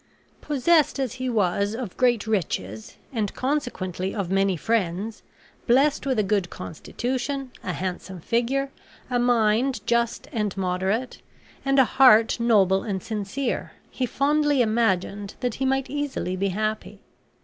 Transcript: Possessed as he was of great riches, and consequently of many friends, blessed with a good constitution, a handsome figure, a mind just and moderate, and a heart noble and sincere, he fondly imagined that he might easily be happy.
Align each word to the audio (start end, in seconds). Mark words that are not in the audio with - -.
Possessed 0.41 0.97
as 0.97 1.13
he 1.21 1.29
was 1.29 1.75
of 1.75 1.95
great 1.95 2.25
riches, 2.25 2.97
and 3.13 3.31
consequently 3.35 4.15
of 4.15 4.31
many 4.31 4.57
friends, 4.57 5.21
blessed 5.67 6.07
with 6.07 6.17
a 6.17 6.23
good 6.23 6.49
constitution, 6.49 7.51
a 7.63 7.73
handsome 7.73 8.19
figure, 8.19 8.71
a 9.11 9.19
mind 9.19 9.85
just 9.85 10.27
and 10.31 10.57
moderate, 10.57 11.21
and 11.63 11.77
a 11.77 11.85
heart 11.85 12.39
noble 12.39 12.81
and 12.81 13.03
sincere, 13.03 13.73
he 13.91 14.07
fondly 14.07 14.63
imagined 14.63 15.35
that 15.39 15.53
he 15.61 15.67
might 15.67 15.87
easily 15.87 16.35
be 16.35 16.47
happy. 16.49 16.99